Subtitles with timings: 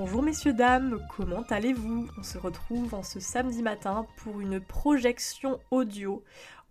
[0.00, 2.06] Bonjour messieurs dames, comment allez-vous?
[2.16, 6.22] On se retrouve en ce samedi matin pour une projection audio.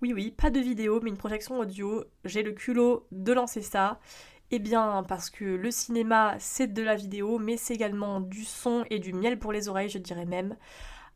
[0.01, 2.05] Oui oui, pas de vidéo mais une projection audio.
[2.23, 3.99] J'ai le culot de lancer ça.
[4.49, 8.85] Eh bien parce que le cinéma c'est de la vidéo mais c'est également du son
[8.89, 10.55] et du miel pour les oreilles je dirais même.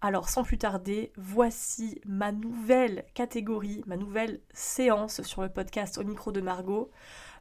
[0.01, 6.03] Alors sans plus tarder, voici ma nouvelle catégorie, ma nouvelle séance sur le podcast Au
[6.03, 6.91] micro de Margot.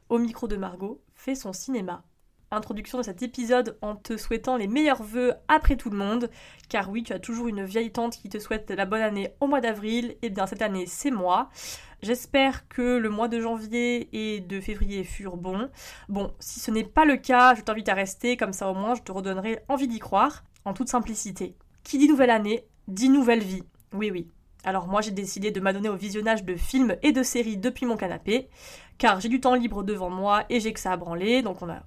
[0.07, 2.05] Au micro de Margot fait son cinéma
[2.51, 6.29] introduction de cet épisode en te souhaitant les meilleurs vœux après tout le monde,
[6.69, 9.47] car oui, tu as toujours une vieille tante qui te souhaite la bonne année au
[9.47, 11.49] mois d'avril, et bien cette année c'est moi.
[12.01, 15.69] J'espère que le mois de janvier et de février furent bons.
[16.09, 18.95] Bon, si ce n'est pas le cas, je t'invite à rester, comme ça au moins
[18.95, 21.55] je te redonnerai envie d'y croire, en toute simplicité.
[21.83, 23.63] Qui dit nouvelle année, dit nouvelle vie.
[23.93, 24.27] Oui, oui.
[24.63, 27.97] Alors moi j'ai décidé de m'adonner au visionnage de films et de séries depuis mon
[27.97, 28.47] canapé,
[28.97, 31.69] car j'ai du temps libre devant moi et j'ai que ça à branler, donc on
[31.69, 31.81] a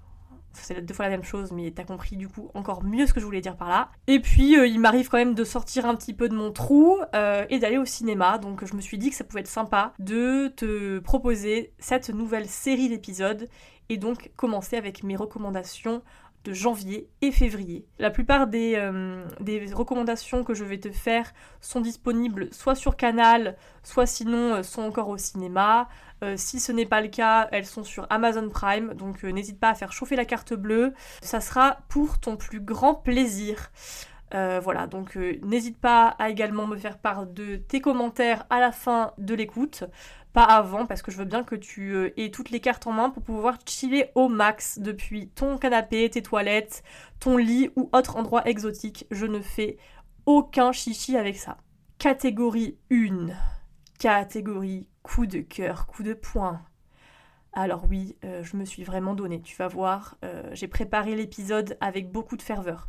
[0.55, 3.21] c'est deux fois la même chose, mais t'as compris du coup encore mieux ce que
[3.21, 3.91] je voulais dire par là.
[4.07, 6.99] Et puis euh, il m'arrive quand même de sortir un petit peu de mon trou
[7.15, 9.93] euh, et d'aller au cinéma, donc je me suis dit que ça pouvait être sympa
[9.99, 13.49] de te proposer cette nouvelle série d'épisodes
[13.89, 16.03] et donc commencer avec mes recommandations
[16.45, 17.87] de janvier et février.
[17.99, 22.97] La plupart des, euh, des, recommandations que je vais te faire sont disponibles soit sur
[22.97, 25.89] Canal, soit sinon sont encore au cinéma.
[26.25, 29.61] Euh, si ce n'est pas le cas, elles sont sur Amazon Prime, donc euh, n'hésite
[29.61, 30.95] pas à faire chauffer la carte bleue.
[31.23, 33.71] Ça sera pour ton plus grand plaisir.
[34.33, 38.73] Euh, voilà, donc n'hésite pas à également me faire part de tes commentaires à la
[38.73, 39.85] fin de l'écoute,
[40.33, 43.11] pas avant, parce que je veux bien que tu aies toutes les cartes en main
[43.11, 46.83] pour pouvoir chiller au max depuis ton canapé, tes toilettes,
[47.21, 49.07] ton lit ou autre endroit exotique.
[49.13, 49.77] Je ne fais
[50.27, 51.59] aucun chichi avec ça.
[51.99, 53.54] Catégorie 1.
[53.99, 56.61] Catégorie coup de cœur, coup de poing.
[57.53, 61.77] Alors oui, euh, je me suis vraiment donné, tu vas voir, euh, j'ai préparé l'épisode
[61.81, 62.89] avec beaucoup de ferveur.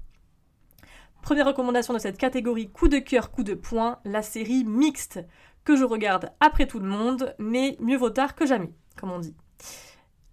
[1.22, 5.20] Première recommandation de cette catégorie coup de cœur, coup de poing, la série mixte,
[5.64, 9.20] que je regarde après tout le monde, mais mieux vaut tard que jamais, comme on
[9.20, 9.36] dit.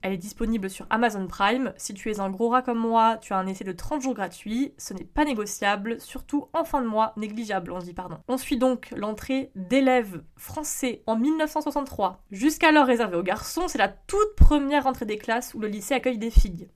[0.03, 1.73] Elle est disponible sur Amazon Prime.
[1.77, 4.15] Si tu es un gros rat comme moi, tu as un essai de 30 jours
[4.15, 4.75] gratuit.
[4.77, 8.19] Ce n'est pas négociable, surtout en fin de mois, négligeable, on dit pardon.
[8.27, 12.21] On suit donc l'entrée d'élèves français en 1963.
[12.33, 16.19] Jusqu'alors réservée aux garçons, c'est la toute première entrée des classes où le lycée accueille
[16.19, 16.69] des filles.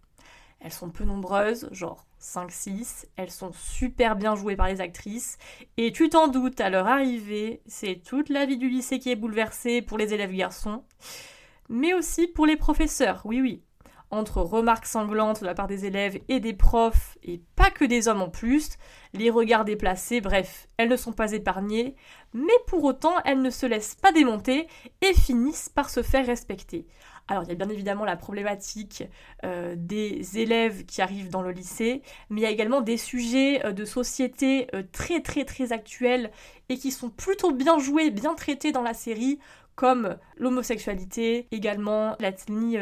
[0.61, 5.37] Elles sont peu nombreuses, genre 5-6, elles sont super bien jouées par les actrices,
[5.77, 9.17] et tu t'en doutes, à leur arrivée, c'est toute la vie du lycée qui est
[9.17, 10.83] bouleversée pour les élèves garçons
[11.69, 13.63] mais aussi pour les professeurs, oui oui.
[14.11, 18.07] Entre remarques sanglantes de la part des élèves et des profs, et pas que des
[18.07, 18.79] hommes en plus,
[19.13, 21.97] les regards déplacés, bref, elles ne sont pas épargnées,
[22.33, 24.69] mais pour autant elles ne se laissent pas démonter
[25.01, 26.87] et finissent par se faire respecter.
[27.29, 29.05] Alors il y a bien évidemment la problématique
[29.45, 33.65] euh, des élèves qui arrivent dans le lycée, mais il y a également des sujets
[33.67, 36.31] euh, de société euh, très très très actuels
[36.69, 39.41] et qui sont plutôt bien joués, bien traités dans la série,
[39.75, 42.79] comme l'homosexualité, également l'ethnie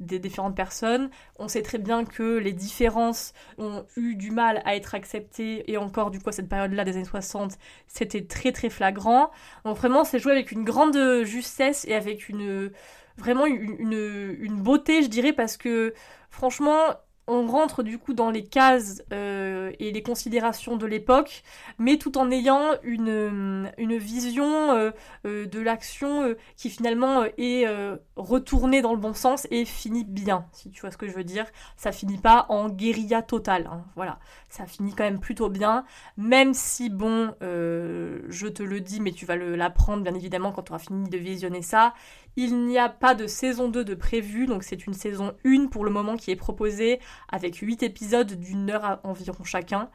[0.00, 1.08] des différentes personnes.
[1.38, 5.76] On sait très bien que les différences ont eu du mal à être acceptées, et
[5.76, 7.52] encore du coup à cette période-là des années 60,
[7.86, 9.30] c'était très très flagrant.
[9.64, 12.72] Donc vraiment, c'est joué avec une grande justesse et avec une
[13.16, 13.92] vraiment une,
[14.40, 15.94] une beauté, je dirais, parce que
[16.30, 16.96] franchement,
[17.28, 21.42] on rentre du coup dans les cases euh, et les considérations de l'époque,
[21.78, 24.90] mais tout en ayant une, vision euh,
[25.26, 27.66] euh, de l'action qui finalement est
[28.16, 31.24] retournée dans le bon sens et finit bien, si tu vois ce que je veux
[31.24, 31.46] dire.
[31.76, 34.18] Ça finit pas en guérilla totale, hein, voilà.
[34.48, 35.84] Ça finit quand même plutôt bien,
[36.16, 40.72] même si bon, je te le dis, mais tu vas l'apprendre bien évidemment quand tu
[40.72, 41.94] auras fini de visionner ça,
[42.36, 45.84] il n'y a pas de saison 2 de prévu, donc c'est une saison 1 pour
[45.84, 46.98] le moment qui est proposée
[47.30, 49.90] avec 8 épisodes d'une heure environ chacun.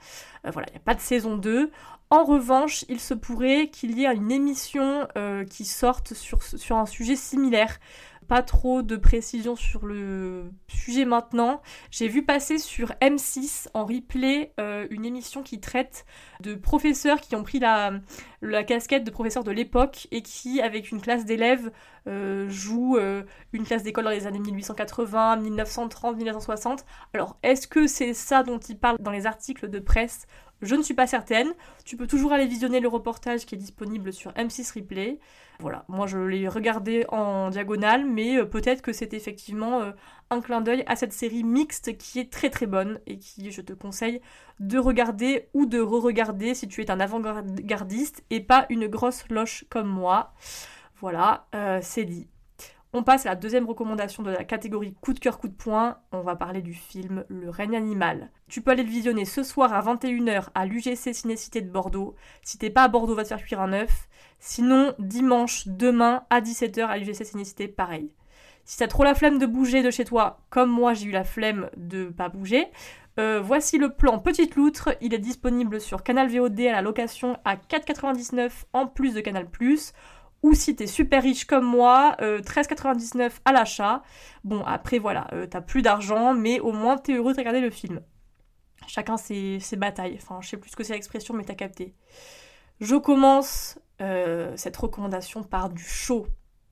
[0.46, 1.72] Euh, voilà, il n'y a pas de saison 2.
[2.10, 6.78] En revanche, il se pourrait qu'il y ait une émission euh, qui sorte sur, sur
[6.78, 7.80] un sujet similaire
[8.28, 11.62] pas trop de précision sur le sujet maintenant.
[11.92, 16.06] J'ai vu passer sur M6 en replay euh, une émission qui traite
[16.42, 17.94] de professeurs qui ont pris la,
[18.42, 21.72] la casquette de professeurs de l'époque et qui, avec une classe d'élèves,
[22.08, 23.24] euh, jouent euh,
[23.54, 26.86] une classe d'école dans les années 1880, 1930, 1960.
[27.14, 30.26] Alors, est-ce que c'est ça dont ils parlent dans les articles de presse?
[30.62, 31.54] Je ne suis pas certaine.
[31.86, 35.20] Tu peux toujours aller visionner le reportage qui est disponible sur M6 Replay.
[35.60, 39.92] Voilà, moi je l'ai regardé en diagonale, mais euh, peut-être que c'est effectivement euh,
[40.30, 43.62] un clin d'œil à cette série mixte qui est très très bonne et qui je
[43.62, 44.22] te conseille
[44.60, 49.66] de regarder ou de re-regarder si tu es un avant-gardiste et pas une grosse loche
[49.70, 50.34] comme moi.
[51.00, 52.28] Voilà, euh, c'est dit.
[52.94, 55.98] On passe à la deuxième recommandation de la catégorie coup de cœur, coup de poing.
[56.14, 58.32] On va parler du film Le règne animal.
[58.48, 62.16] Tu peux aller le visionner ce soir à 21h à l'UGC Cinécité de Bordeaux.
[62.44, 64.08] Si t'es pas à Bordeaux, va te faire cuire un œuf.
[64.40, 68.14] Sinon, dimanche, demain à 17h à l'UGC Cinécité, pareil.
[68.64, 71.24] Si t'as trop la flemme de bouger de chez toi, comme moi j'ai eu la
[71.24, 72.68] flemme de pas bouger,
[73.20, 74.90] euh, voici le plan Petite Loutre.
[75.02, 79.48] Il est disponible sur Canal VOD à la location à 4,99 en plus de Canal+.
[80.44, 84.04] Ou si t'es super riche comme moi, 13,99 euh, à l'achat.
[84.44, 87.70] Bon, après voilà, euh, t'as plus d'argent, mais au moins t'es heureux de regarder le
[87.70, 88.02] film.
[88.88, 90.18] Chacun ses, batailles.
[90.22, 91.94] Enfin, je sais plus ce que c'est l'expression, mais t'as capté.
[92.80, 96.28] Je commence euh, cette recommandation par du show.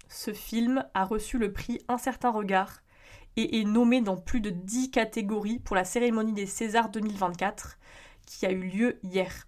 [0.08, 2.82] Ce film a reçu le prix Un certain regard
[3.38, 7.78] et est nommé dans plus de 10 catégories pour la cérémonie des Césars 2024
[8.26, 9.48] qui a eu lieu hier.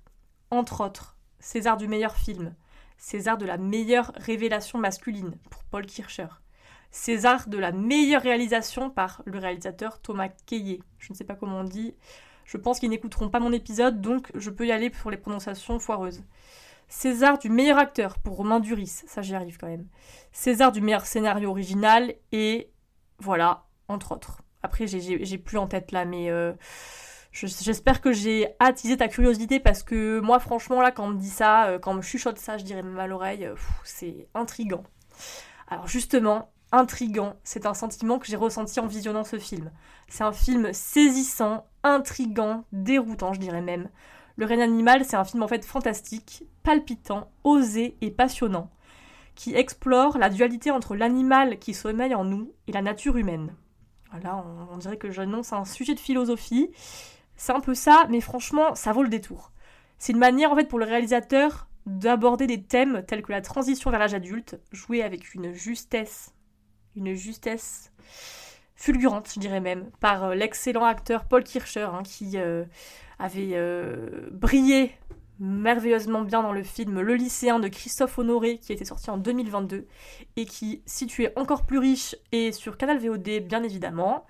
[0.52, 2.56] Entre autres, César du meilleur film,
[2.98, 6.28] César de la meilleure révélation masculine pour Paul Kircher.
[6.92, 10.82] César de la meilleure réalisation par le réalisateur Thomas Keyer.
[10.98, 11.96] Je ne sais pas comment on dit.
[12.46, 15.80] Je pense qu'ils n'écouteront pas mon épisode, donc je peux y aller pour les prononciations
[15.80, 16.24] foireuses.
[16.88, 19.88] César du meilleur acteur pour Romain Duris, ça j'y arrive quand même.
[20.32, 22.72] César du meilleur scénario original et
[23.20, 24.42] voilà, entre autres.
[24.64, 26.54] Après, j'ai plus en tête là, mais euh,
[27.46, 31.30] J'espère que j'ai attisé ta curiosité parce que moi, franchement, là, quand on me dit
[31.30, 33.54] ça, euh, quand on me chuchote ça, je dirais même à l'oreille, euh,
[33.84, 34.84] c'est intrigant.
[35.68, 39.72] Alors, justement, intrigant, c'est un sentiment que j'ai ressenti en visionnant ce film.
[40.08, 43.90] C'est un film saisissant, intrigant, déroutant, je dirais même.
[44.36, 48.72] Le règne animal, c'est un film en fait fantastique, palpitant, osé et passionnant,
[49.36, 53.54] qui explore la dualité entre l'animal qui sommeille en nous et la nature humaine.
[54.10, 56.72] Voilà, on, on dirait que j'annonce un sujet de philosophie,
[57.38, 59.52] c'est un peu ça, mais franchement, ça vaut le détour.
[60.00, 63.90] C'est une manière en fait pour le réalisateur d'aborder des thèmes tels que la transition
[63.90, 66.34] vers l'âge adulte, jouée avec une justesse,
[66.96, 67.92] une justesse
[68.76, 72.66] fulgurante, je dirais même, par euh, l'excellent acteur Paul Kircher, hein, qui euh,
[73.20, 74.92] avait euh, brillé
[75.40, 79.88] merveilleusement bien dans le film Le lycéen de Christophe Honoré, qui était sorti en 2022,
[80.36, 84.26] et qui, si tu es encore plus riche, et sur Canal VOD, bien évidemment.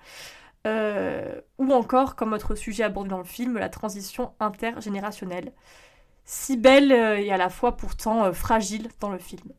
[0.66, 5.52] Euh, ou encore, comme autre sujet abordé dans le film, la transition intergénérationnelle.
[6.24, 9.52] Si belle euh, et à la fois pourtant euh, fragile dans le film.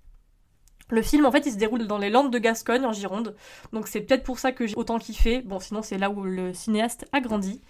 [0.92, 3.36] Le film, en fait, il se déroule dans les Landes de Gascogne, en Gironde.
[3.74, 5.42] Donc c'est peut-être pour ça que j'ai autant kiffé.
[5.42, 7.62] Bon, sinon, c'est là où le cinéaste a grandi.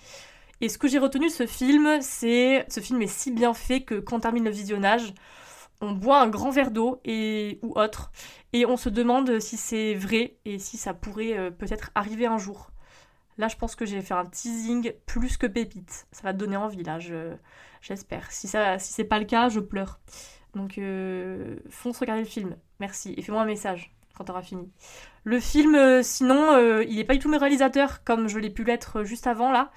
[0.61, 2.65] Et ce que j'ai retenu de ce film, c'est.
[2.69, 5.13] Ce film est si bien fait que quand termine le visionnage,
[5.81, 8.11] on boit un grand verre d'eau et ou autre.
[8.53, 12.71] Et on se demande si c'est vrai et si ça pourrait peut-être arriver un jour.
[13.39, 16.07] Là, je pense que j'ai fait un teasing plus que pépite.
[16.11, 16.99] Ça va te donner envie, là,
[17.81, 18.29] j'espère.
[18.31, 20.01] Si, ça, si c'est pas le cas, je pleure.
[20.55, 22.57] Donc, euh, fonce regarder le film.
[22.81, 23.13] Merci.
[23.15, 24.69] Et fais-moi un message quand t'auras fini.
[25.23, 28.49] Le film, euh, sinon, euh, il n'est pas du tout mes réalisateurs, comme je l'ai
[28.49, 29.71] pu l'être juste avant, là.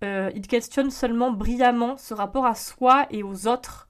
[0.00, 3.87] il questionne seulement brillamment ce rapport à soi et aux autres,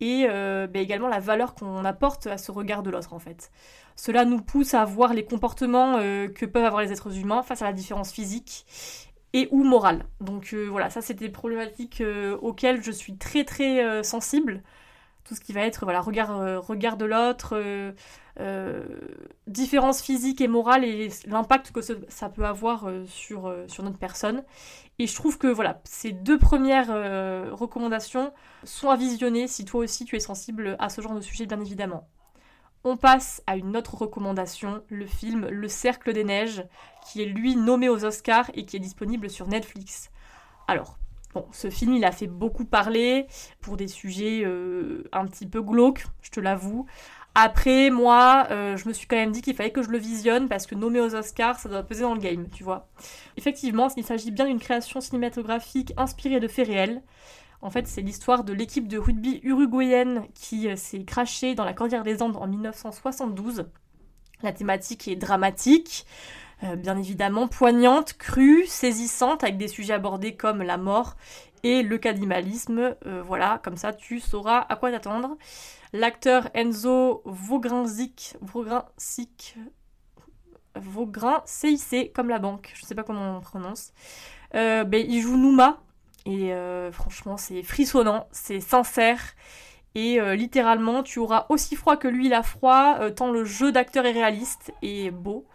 [0.00, 3.50] et ben, également la valeur qu'on apporte à ce regard de l'autre, en fait.
[3.96, 7.62] Cela nous pousse à voir les comportements euh, que peuvent avoir les êtres humains face
[7.62, 8.66] à la différence physique
[9.32, 10.04] et ou morale.
[10.20, 14.62] Donc euh, voilà, ça c'est des problématiques euh, auxquelles je suis très très sensible.
[15.26, 17.60] Tout ce qui va être voilà, regard, regard de l'autre,
[19.46, 24.44] différence physique et morale et l'impact que ça peut avoir sur, sur notre personne.
[24.98, 26.88] Et je trouve que voilà, ces deux premières
[27.52, 31.46] recommandations sont à visionner si toi aussi tu es sensible à ce genre de sujet
[31.46, 32.06] bien évidemment.
[32.84, 36.64] On passe à une autre recommandation, le film Le Cercle des Neiges,
[37.04, 40.12] qui est lui nommé aux Oscars et qui est disponible sur Netflix.
[40.68, 40.96] Alors,
[41.36, 43.26] bon, ce film, il a fait beaucoup parler
[43.60, 46.86] pour des sujets euh, un petit peu glauques, je te l'avoue.
[47.34, 50.48] Après, moi, euh, je me suis quand même dit qu'il fallait que je le visionne
[50.48, 52.88] parce que nommé aux Oscars, ça doit peser dans le game, tu vois.
[53.36, 57.02] Effectivement, il s'agit bien d'une création cinématographique inspirée de faits réels.
[57.60, 61.74] En fait, c'est l'histoire de l'équipe de rugby uruguayenne qui euh, s'est crachée dans la
[61.74, 63.66] Cordillère des Andes en 1972.
[64.42, 66.06] La thématique est dramatique,
[66.64, 71.16] euh, bien évidemment poignante, crue, saisissante, avec des sujets abordés comme la mort
[71.62, 72.94] et le cannibalisme.
[73.06, 75.36] Euh, voilà, comme ça tu sauras à quoi t'attendre.
[75.92, 79.56] L'acteur Enzo Vaugrinsic, Vaugrinsic,
[80.74, 83.92] Vaugrin CIC, comme la banque, je ne sais pas comment on prononce.
[84.52, 85.80] Ben, il joue Nouma,
[86.26, 89.20] et euh, franchement, c'est frissonnant, c'est sincère.
[89.94, 93.72] Et euh, littéralement, tu auras aussi froid que lui, il froid, euh, tant le jeu
[93.72, 95.46] d'acteur est réaliste et beau.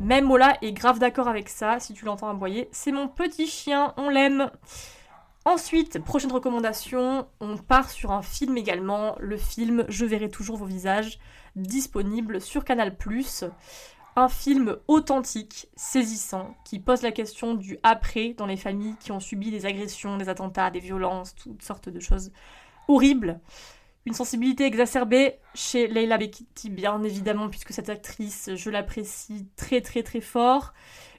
[0.00, 2.68] Même Mola est grave d'accord avec ça, si tu l'entends aboyer.
[2.72, 4.50] C'est mon petit chien, on l'aime.
[5.44, 10.66] Ensuite, prochaine recommandation, on part sur un film également, le film Je verrai toujours vos
[10.66, 11.18] visages,
[11.56, 12.90] disponible sur Canal⁇
[14.16, 19.20] un film authentique, saisissant, qui pose la question du après dans les familles qui ont
[19.20, 22.32] subi des agressions, des attentats, des violences, toutes sortes de choses
[22.88, 23.40] horribles.
[24.06, 30.02] Une sensibilité exacerbée chez Leila Bekiti, bien évidemment, puisque cette actrice, je l'apprécie très très
[30.02, 30.72] très fort.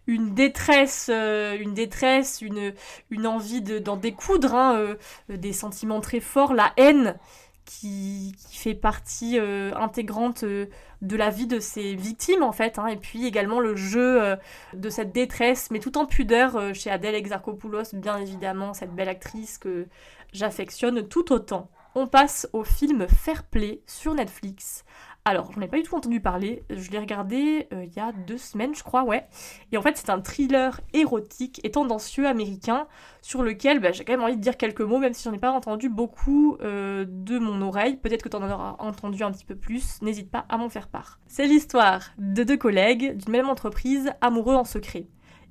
[0.08, 2.74] Une détresse, euh, une détresse, une,
[3.12, 4.96] une envie d'en découdre, hein, euh,
[5.30, 7.20] des sentiments très forts, la haine
[7.66, 12.88] qui, fait partie euh, intégrante de la vie de ces victimes en fait, hein.
[12.88, 14.38] et puis également le jeu
[14.74, 19.60] de cette détresse, mais tout en pudeur chez Adèle Exarchopoulos, bien évidemment, cette belle actrice
[19.60, 19.88] que
[20.34, 21.70] j'affectionne tout autant.
[21.94, 24.86] On passe au film Fair Play sur Netflix
[25.24, 26.64] alors, j'en ai pas du tout entendu parler.
[26.72, 29.28] Je l'ai regardé euh, il y a deux semaines, je crois, ouais.
[29.72, 32.88] Et en fait, c'est un thriller érotique et tendancieux américain
[33.22, 35.38] sur lequel bah, j'ai quand même envie de dire quelques mots, même si j'en ai
[35.38, 37.98] pas entendu beaucoup euh, de mon oreille.
[37.98, 40.02] Peut-être que tu en auras entendu un petit peu plus.
[40.02, 41.20] N'hésite pas à m'en faire part.
[41.28, 45.06] C'est l'histoire de deux collègues d'une même entreprise amoureux en secret.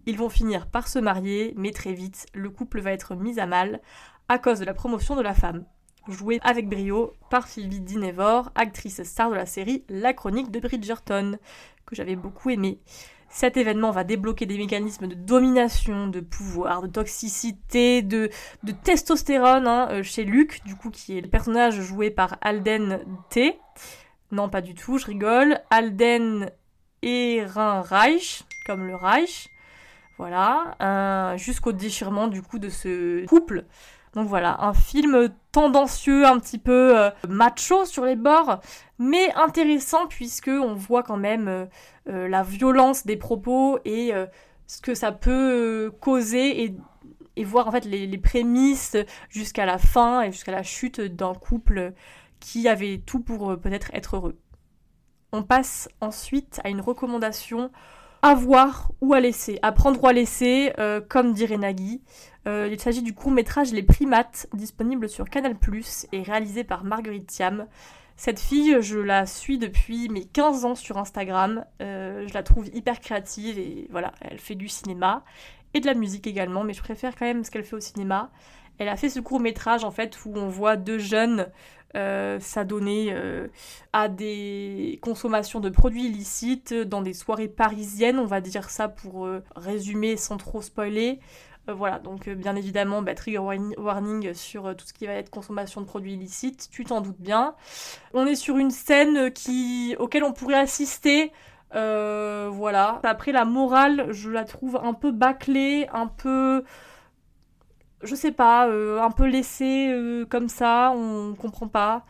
[0.06, 3.46] Ils vont finir par se marier, mais très vite, le couple va être mis à
[3.46, 3.80] mal
[4.28, 5.64] à cause de la promotion de la femme
[6.08, 11.38] jouée avec brio par Phoebe Dinevor, actrice star de la série La Chronique de Bridgerton,
[11.86, 12.78] que j'avais beaucoup aimé.
[13.28, 18.28] Cet événement va débloquer des mécanismes de domination, de pouvoir, de toxicité, de,
[18.82, 23.56] testostérone hein, euh, chez Luc, du coup qui est le personnage joué par Alden T.
[24.32, 25.60] Non, pas du tout, je rigole.
[25.70, 26.50] Alden
[27.02, 29.48] Ehrenreich, comme le Reich.
[30.18, 33.64] Voilà, jusqu'au déchirement du coup de ce couple
[34.14, 38.60] donc voilà, un film tendancieux, un petit peu euh, macho sur les bords,
[38.98, 41.66] mais intéressant puisque on voit quand même euh,
[42.08, 44.12] euh, la violence des propos et
[44.66, 48.96] ce que ça peut causer et, voir en fait les, les prémices
[49.30, 51.94] jusqu'à la fin et jusqu'à la chute d'un couple
[52.38, 54.38] qui avait tout pour peut-être être heureux.
[55.32, 57.70] On passe ensuite à une recommandation
[58.22, 60.72] à voir ou à laisser, à prendre ou à laisser,
[61.08, 62.02] comme dirait Nagui.
[62.48, 65.54] Euh, il s'agit du court métrage Les Primates, disponible sur Canal⁇
[66.12, 67.66] et réalisé par Marguerite Thiam.
[68.16, 71.64] Cette fille, je la suis depuis mes 15 ans sur Instagram.
[71.80, 75.24] Euh, je la trouve hyper créative et voilà, elle fait du cinéma
[75.74, 78.30] et de la musique également, mais je préfère quand même ce qu'elle fait au cinéma.
[78.78, 81.48] Elle a fait ce court métrage en fait où on voit deux jeunes
[81.96, 83.14] euh, s'adonner
[83.92, 89.28] à des consommations de produits illicites dans des soirées parisiennes, on va dire ça pour
[89.56, 91.20] résumer sans trop spoiler.
[91.68, 95.14] Euh, voilà, donc euh, bien évidemment, bah, trigger warning sur euh, tout ce qui va
[95.14, 97.54] être consommation de produits illicites, tu t'en doutes bien.
[98.14, 101.32] On est sur une scène qui, auquel on pourrait assister.
[101.72, 103.00] voilà.
[103.02, 106.64] Après, la morale, je la trouve un peu bâclée, un peu.
[108.02, 109.94] Je sais pas, un peu laissée
[110.30, 112.04] comme ça, on comprend pas.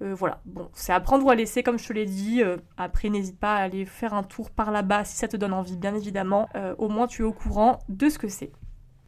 [0.00, 2.42] voilà, bon, c'est à prendre ou à laisser, comme je te l'ai dit.
[2.76, 5.76] après, n'hésite pas à aller faire un tour par là-bas si ça te donne envie,
[5.76, 6.48] bien évidemment.
[6.78, 8.52] au moins, tu es au courant de ce que c'est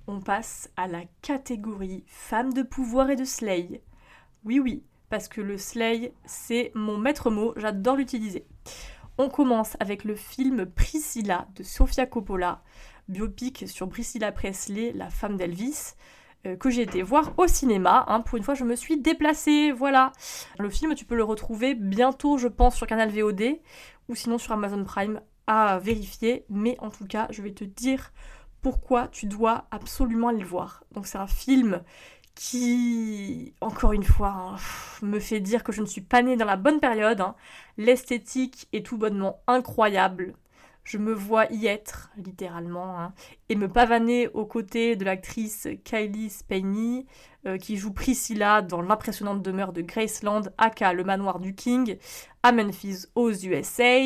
[0.09, 3.83] on passe à la catégorie femme de pouvoir et de slay.
[4.45, 8.47] Oui, oui, parce que le slay, c'est mon maître mot, j'adore l'utiliser.
[9.21, 12.63] On commence avec le film Priscilla de Sofia Coppola,
[13.09, 15.95] biopic sur Priscilla Presley, la femme d'Elvis,
[16.47, 18.05] euh, que j'ai été voir au cinéma.
[18.07, 18.21] Hein.
[18.21, 20.13] Pour une fois, je me suis déplacée, voilà.
[20.61, 23.59] Le film, tu peux le retrouver bientôt, je pense, sur Canal VOD
[24.09, 26.45] ou sinon sur Amazon Prime à vérifier.
[26.49, 28.13] Mais en tout cas, je vais te dire
[28.63, 30.85] pourquoi tu dois absolument aller le voir.
[30.93, 31.83] Donc c'est un film
[32.39, 34.57] qui, encore une fois, hein,
[35.03, 37.21] me fait dire que je ne suis pas née dans la bonne période.
[37.21, 37.35] Hein.
[37.79, 40.35] L'esthétique est tout bonnement incroyable.
[40.85, 43.13] Je me vois y être, littéralement, hein,
[43.49, 47.07] et me pavaner aux côtés de l'actrice Kylie Spaney,
[47.45, 51.99] euh, qui joue Priscilla dans l'impressionnante demeure de Graceland, aka le manoir du King,
[52.45, 53.99] à Memphis, aux USA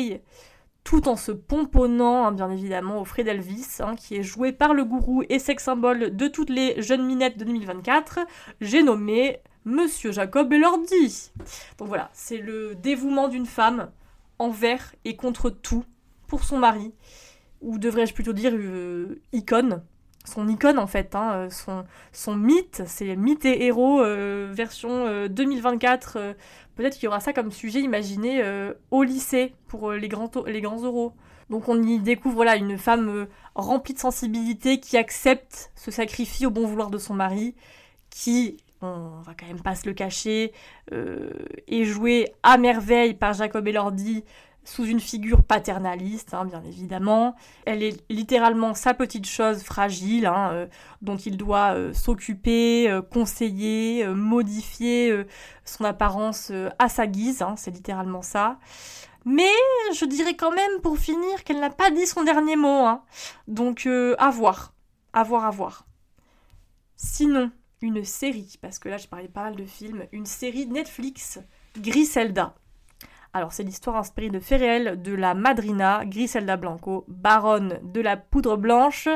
[0.83, 4.73] tout en se pomponnant, hein, bien évidemment, au Fred Elvis, hein, qui est joué par
[4.73, 8.19] le gourou et sex symbole de toutes les jeunes minettes de 2024.
[8.59, 11.31] J'ai nommé Monsieur Jacob Elordi.
[11.77, 13.91] Donc voilà, c'est le dévouement d'une femme
[14.39, 15.85] envers et contre tout
[16.27, 16.93] pour son mari,
[17.61, 19.83] ou devrais-je plutôt dire euh, icône,
[20.23, 26.17] son icône en fait, hein, euh, son, mythe, c'est mythe et héros euh, version 2024.
[26.17, 26.33] Euh,
[26.75, 28.43] peut-être qu'il y aura ça comme sujet imaginé
[28.91, 31.13] au lycée pour les, grands, les grands euros.
[31.49, 36.49] Donc on y découvre là une femme remplie de sensibilité qui accepte ce sacrifice au
[36.49, 37.53] bon vouloir de son mari,
[38.09, 40.53] qui, on va quand même pas se le cacher,
[40.91, 44.23] est joué à merveille par Jacob Elordi,
[44.65, 47.35] sous une figure paternaliste, hein, bien évidemment.
[47.65, 50.67] Elle est littéralement sa petite chose fragile, hein, euh,
[51.01, 55.25] dont il doit euh, s'occuper, euh, conseiller, modifier
[55.65, 58.59] son apparence à sa guise, hein, c'est littéralement ça.
[59.25, 59.51] Mais
[59.93, 62.87] je dirais quand même, pour finir, qu'elle n'a pas dit son dernier mot.
[63.47, 64.73] Donc, à voir.
[65.13, 65.85] À voir, à voir.
[66.95, 67.51] Sinon,
[67.81, 71.39] une série, parce que là, je parlais pas mal de films, une série Netflix,
[71.77, 72.55] Griselda.
[73.35, 78.57] Alors, c'est l'histoire inspirée de faits de la madrina Griselda Blanco, baronne de la poudre
[78.57, 79.09] blanche,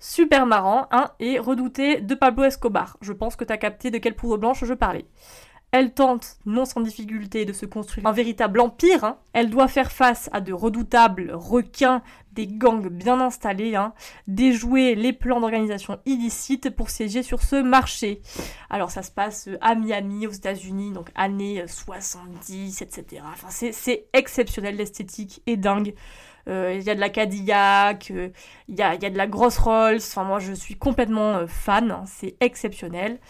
[0.00, 2.96] super marrant, hein, et redoutée de Pablo Escobar.
[3.00, 5.06] Je pense que t'as capté de quelle poudre blanche je parlais.
[5.72, 9.04] Elle tente, non sans difficulté, de se construire un véritable empire.
[9.04, 9.18] Hein.
[9.32, 13.92] Elle doit faire face à de redoutables requins, des gangs bien installés, hein,
[14.26, 18.20] déjouer les plans d'organisation illicites pour siéger sur ce marché.
[18.68, 23.22] Alors ça se passe euh, à Miami, aux États-Unis, donc années 70, etc.
[23.32, 25.94] Enfin, c'est exceptionnel, l'esthétique est dingue.
[26.48, 28.30] Euh, il y a de la Cadillac, euh,
[28.66, 29.98] il y, a, y, a, de la grosse Rolls.
[29.98, 31.90] Enfin, moi, je suis complètement fan.
[31.90, 32.04] Hein.
[32.06, 33.20] c'est exceptionnel.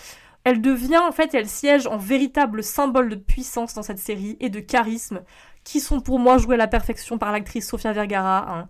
[0.44, 4.48] Elle devient en fait, elle siège en véritable symbole de puissance dans cette série et
[4.48, 5.22] de charisme
[5.64, 8.68] qui sont pour moi joués à la perfection par l'actrice Sofia Vergara, hein,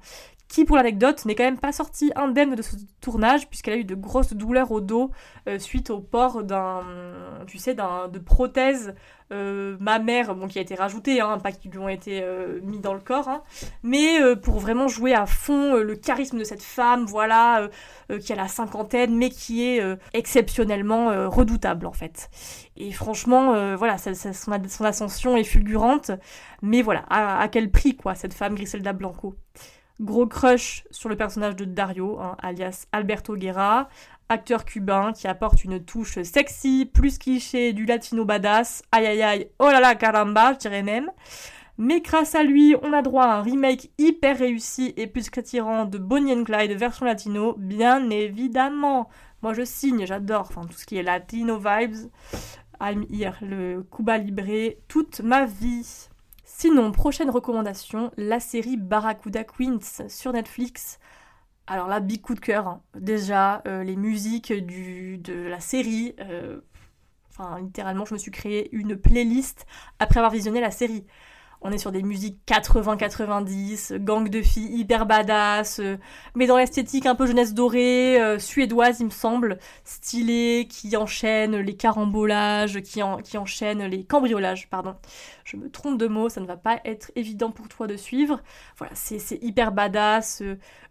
[0.50, 3.84] qui pour l'anecdote n'est quand même pas sortie indemne de ce tournage puisqu'elle a eu
[3.84, 5.12] de grosses douleurs au dos
[5.48, 6.82] euh, suite au port d'un,
[7.46, 8.94] tu sais, d'un de prothèse
[9.32, 12.80] euh, mammaire, bon qui a été rajoutée, hein, pas qui lui ont été euh, mis
[12.80, 13.44] dans le corps, hein,
[13.84, 17.68] mais pour vraiment jouer à fond le charisme de cette femme, voilà,
[18.20, 19.80] qui a la cinquantaine, mais qui est
[20.14, 22.28] exceptionnellement redoutable en fait.
[22.76, 26.10] Et franchement, voilà, son, ascension est fulgurante,
[26.60, 29.36] mais voilà, à, à quel prix quoi, cette femme Griselda Blanco?
[30.00, 33.90] Gros crush sur le personnage de Dario, hein, alias Alberto Guerra,
[34.30, 39.48] acteur cubain qui apporte une touche sexy, plus cliché du latino badass, aïe aïe aïe,
[39.58, 41.10] oh là là caramba, je dirais même.
[41.76, 45.84] Mais grâce à lui, on a droit à un remake hyper réussi et plus qu'attirant
[45.84, 49.10] de Bonnie and Clyde version latino, bien évidemment.
[49.42, 52.10] Moi je signe, j'adore, enfin tout ce qui est latino vibes.
[52.80, 56.09] I'm here, le Cuba Libre, toute ma vie.
[56.60, 60.98] Sinon, prochaine recommandation, la série Barracuda Queens sur Netflix.
[61.66, 62.68] Alors là, big coup de cœur.
[62.68, 62.82] Hein.
[62.94, 66.14] Déjà, euh, les musiques du, de la série.
[66.20, 66.60] Euh,
[67.30, 69.64] enfin, littéralement, je me suis créé une playlist
[70.00, 71.06] après avoir visionné la série.
[71.62, 75.98] On est sur des musiques 80-90, gang de filles hyper badass, euh,
[76.34, 81.56] mais dans l'esthétique un peu jeunesse dorée, euh, suédoise il me semble, stylée, qui enchaîne
[81.56, 84.94] les carambolages, qui, qui enchaîne les cambriolages, pardon.
[85.44, 88.40] Je me trompe de mots, ça ne va pas être évident pour toi de suivre.
[88.78, 90.42] Voilà, c'est hyper badass.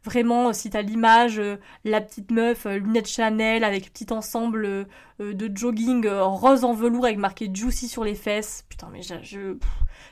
[0.05, 1.41] Euh, vraiment, si t'as l'image,
[1.83, 4.87] la petite meuf, lunettes Chanel, avec petit ensemble
[5.19, 8.65] de jogging rose en velours avec marqué Juicy sur les fesses.
[8.69, 9.57] Putain, mais je...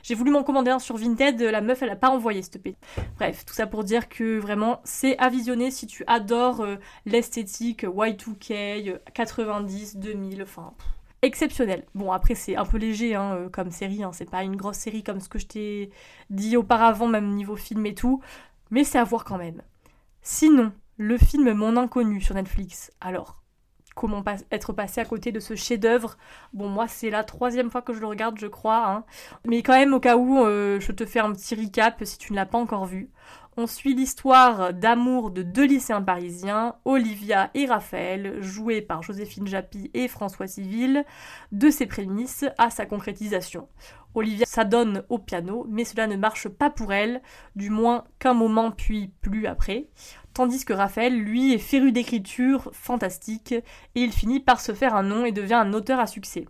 [0.02, 2.76] J'ai voulu m'en commander un sur Vinted, la meuf elle a pas envoyé cette p.
[3.16, 7.84] Bref, tout ça pour dire que vraiment c'est à visionner si tu adores euh, l'esthétique
[7.84, 10.72] Y2K, 90, 2000, enfin
[11.22, 11.84] exceptionnel.
[11.94, 14.12] Bon après c'est un peu léger hein, euh, comme série, hein.
[14.12, 15.90] c'est pas une grosse série comme ce que je t'ai
[16.30, 18.22] dit auparavant, même niveau film et tout,
[18.70, 19.62] mais c'est à voir quand même.
[20.22, 23.38] Sinon, le film Mon Inconnu sur Netflix, alors
[23.98, 26.18] comment être passé à côté de ce chef-d'œuvre?
[26.52, 28.86] Bon, moi, c'est la troisième fois que je le regarde, je crois.
[28.86, 29.04] Hein.
[29.44, 32.32] Mais quand même, au cas où, euh, je te fais un petit recap si tu
[32.32, 33.10] ne l'as pas encore vu.
[33.60, 39.90] On suit l'histoire d'amour de deux lycéens parisiens, Olivia et Raphaël, joués par Joséphine Japy
[39.94, 41.04] et François Civil,
[41.50, 43.68] de ses prémices à sa concrétisation.
[44.14, 47.20] Olivia s'adonne au piano, mais cela ne marche pas pour elle,
[47.56, 49.88] du moins qu'un moment puis plus après
[50.34, 53.64] tandis que Raphaël, lui, est féru d'écriture fantastique, et
[54.00, 56.46] il finit par se faire un nom et devient un auteur à succès.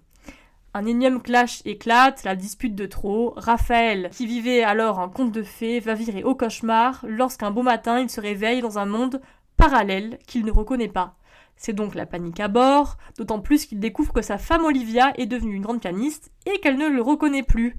[0.74, 3.33] Un énième clash éclate, la dispute de trop.
[3.37, 8.00] Raphaël, qui vivait alors un conte de fées, va virer au cauchemar lorsqu'un beau matin
[8.00, 9.20] il se réveille dans un monde
[9.57, 11.16] parallèle qu'il ne reconnaît pas.
[11.57, 15.26] C'est donc la panique à bord, d'autant plus qu'il découvre que sa femme Olivia est
[15.26, 17.76] devenue une grande pianiste et qu'elle ne le reconnaît plus.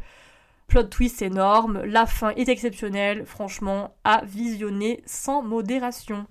[0.68, 6.28] Plot twist énorme, la fin est exceptionnelle, franchement, à visionner sans modération.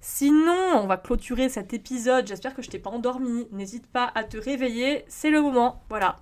[0.00, 2.26] Sinon, on va clôturer cet épisode.
[2.26, 3.48] J'espère que je t'ai pas endormi.
[3.50, 5.82] N'hésite pas à te réveiller, c'est le moment.
[5.88, 6.16] Voilà.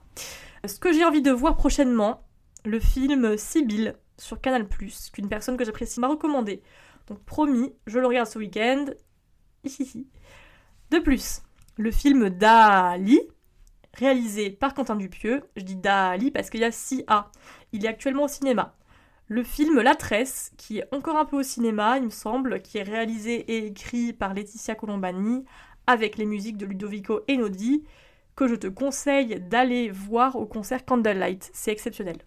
[0.65, 2.23] Ce que j'ai envie de voir prochainement,
[2.65, 4.67] le film Sibyl sur Canal+,
[5.13, 6.63] qu'une personne que j'apprécie m'a recommandé.
[7.07, 8.87] Donc promis, je le regarde ce week-end.
[10.91, 11.43] De plus,
[11.77, 13.21] le film Dali,
[13.95, 15.43] réalisé par Quentin Dupieux.
[15.57, 17.27] Je dis Dali parce qu'il y a 6A.
[17.73, 18.75] Il est actuellement au cinéma.
[19.29, 22.79] Le film La Tresse, qui est encore un peu au cinéma, il me semble, qui
[22.79, 25.45] est réalisé et écrit par Laetitia Colombani,
[25.89, 27.83] avec les musiques de Ludovico Einaudi,
[28.37, 31.51] que je te conseille d'aller voir au concert Candlelight.
[31.53, 32.19] C'est exceptionnel.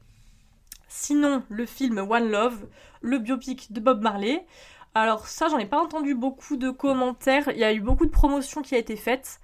[0.90, 2.68] Sinon, le film One Love,
[3.02, 4.46] le biopic de Bob Marley.
[4.94, 7.50] Alors ça, j'en ai pas entendu beaucoup de commentaires.
[7.52, 9.40] Il y a eu beaucoup de promotions qui a été faite.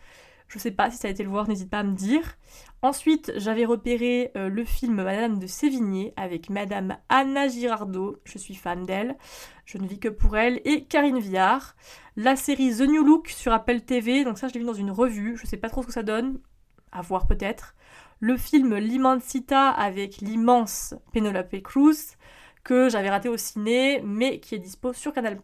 [0.55, 2.37] Je sais pas si ça a été le voir, n'hésite pas à me dire.
[2.81, 8.55] Ensuite, j'avais repéré euh, le film Madame de Sévigné avec Madame Anna Girardot, je suis
[8.55, 9.17] fan d'elle,
[9.65, 11.75] je ne vis que pour elle, et Karine Viard.
[12.15, 14.91] La série The New Look sur Apple TV, donc ça je l'ai vu dans une
[14.91, 16.39] revue, je sais pas trop ce que ça donne,
[16.93, 17.75] à voir peut-être.
[18.21, 22.15] Le film L'Immensita avec l'immense Penelope Cruz,
[22.63, 25.37] que j'avais raté au ciné, mais qui est dispo sur Canal+.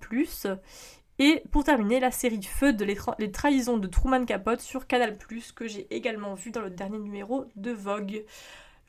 [1.23, 5.15] Et pour terminer, la série Feu de les, trahisons de Truman Capote sur Canal+,
[5.55, 8.23] que j'ai également vu dans le dernier numéro de Vogue.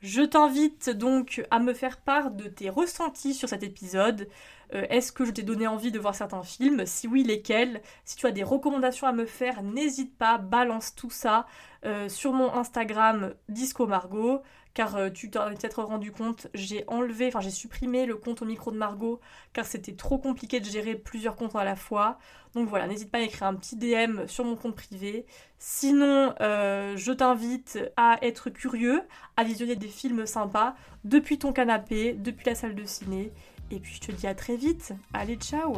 [0.01, 4.27] Je t'invite donc à me faire part de tes ressentis sur cet épisode.
[4.73, 6.87] Euh, est-ce que je t'ai donné envie de voir certains films?
[6.87, 7.83] Si oui, lesquels?
[8.03, 11.45] Si tu as des recommandations à me faire, n'hésite pas, balance tout ça
[11.85, 14.41] euh, sur mon Instagram Disco Margot
[14.73, 18.41] car euh, tu t'en es peut-être rendu compte, j'ai enlevé, enfin j'ai supprimé le compte
[18.41, 19.19] au micro de Margot,
[19.53, 22.17] car c'était trop compliqué de gérer plusieurs comptes à la fois.
[22.55, 25.25] Donc voilà, n'hésite pas à écrire un petit DM sur mon compte privé.
[25.59, 29.01] Sinon, euh, je t'invite à être curieux,
[29.37, 33.31] à visionner des films sympas depuis ton canapé, depuis la salle de ciné.
[33.71, 34.93] Et puis je te dis à très vite.
[35.13, 35.73] Allez, ciao